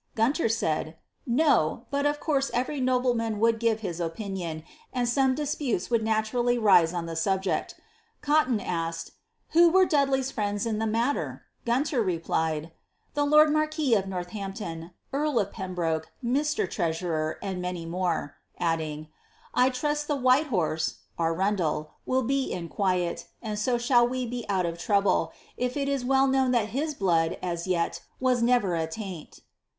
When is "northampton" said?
14.07-14.89